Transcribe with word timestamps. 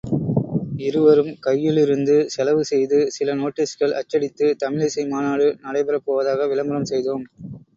இருவரும் 0.79 1.29
கையிலிருந்து 1.39 2.15
செலவு 2.27 2.63
செய்து 2.65 3.01
சில 3.17 3.35
நோட்டீஸ்கள் 3.41 3.95
அச்சடித்து 3.99 4.47
தமிழிசை 4.63 5.05
மாநாடு 5.07 5.47
நடைபெறப் 5.63 6.07
போவதாக 6.07 6.49
விளம்பரம் 6.53 6.91
செய்தோம். 6.93 7.25